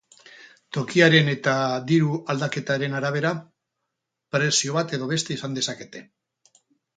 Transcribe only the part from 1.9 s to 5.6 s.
diru aldaketaren arabera, prezio bat edo beste izan